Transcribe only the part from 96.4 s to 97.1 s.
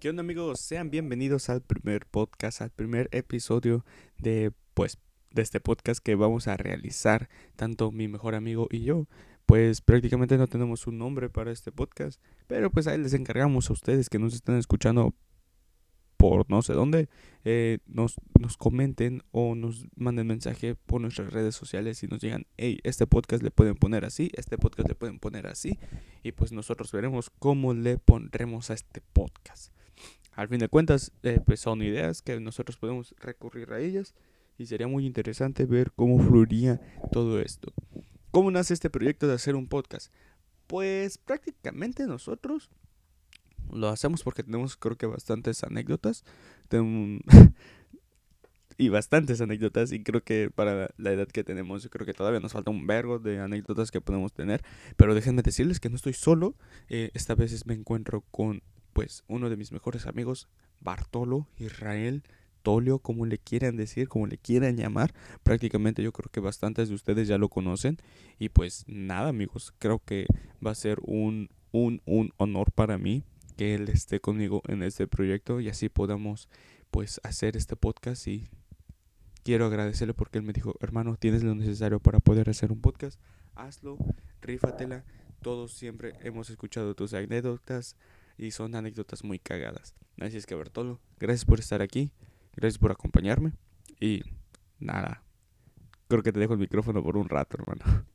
dejo el micrófono